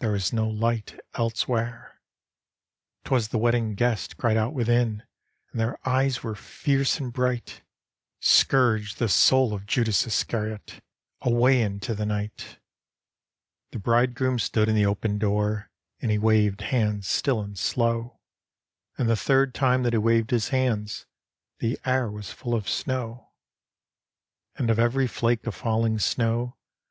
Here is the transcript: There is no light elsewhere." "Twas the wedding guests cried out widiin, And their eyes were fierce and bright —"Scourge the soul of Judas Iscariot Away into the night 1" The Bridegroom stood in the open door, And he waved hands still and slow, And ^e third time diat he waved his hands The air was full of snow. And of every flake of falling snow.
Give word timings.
There 0.00 0.14
is 0.14 0.30
no 0.30 0.46
light 0.46 1.00
elsewhere." 1.14 2.02
"Twas 3.02 3.28
the 3.28 3.38
wedding 3.38 3.72
guests 3.74 4.12
cried 4.12 4.36
out 4.36 4.52
widiin, 4.52 5.00
And 5.52 5.58
their 5.60 5.78
eyes 5.88 6.22
were 6.22 6.34
fierce 6.34 7.00
and 7.00 7.10
bright 7.10 7.62
—"Scourge 8.38 8.96
the 8.96 9.08
soul 9.08 9.54
of 9.54 9.64
Judas 9.64 10.06
Iscariot 10.06 10.82
Away 11.22 11.62
into 11.62 11.94
the 11.94 12.04
night 12.04 12.58
1" 12.58 12.58
The 13.72 13.78
Bridegroom 13.78 14.38
stood 14.38 14.68
in 14.68 14.74
the 14.74 14.84
open 14.84 15.16
door, 15.16 15.70
And 16.02 16.10
he 16.10 16.18
waved 16.18 16.60
hands 16.60 17.08
still 17.08 17.40
and 17.40 17.58
slow, 17.58 18.20
And 18.98 19.08
^e 19.08 19.18
third 19.18 19.54
time 19.54 19.82
diat 19.82 19.92
he 19.92 19.96
waved 19.98 20.30
his 20.30 20.50
hands 20.50 21.06
The 21.60 21.78
air 21.86 22.10
was 22.10 22.30
full 22.30 22.52
of 22.54 22.68
snow. 22.68 23.30
And 24.56 24.68
of 24.68 24.78
every 24.78 25.06
flake 25.06 25.46
of 25.46 25.54
falling 25.54 25.98
snow. 25.98 26.58